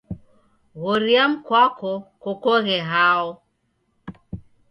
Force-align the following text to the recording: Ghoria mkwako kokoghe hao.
Ghoria 0.81 1.23
mkwako 1.31 1.91
kokoghe 2.23 2.77
hao. 2.91 3.29